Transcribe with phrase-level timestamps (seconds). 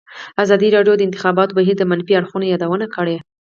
[0.43, 3.15] ازادي راډیو د د انتخاباتو بهیر د منفي اړخونو یادونه کړې.